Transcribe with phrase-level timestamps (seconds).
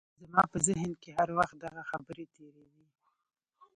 [0.21, 2.85] زما په ذهن کې هر وخت دغه خبرې تېرېدې.